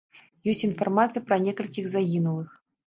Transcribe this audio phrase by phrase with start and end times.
[0.53, 2.61] Ёсць інфармацыя пра некалькіх загінулых.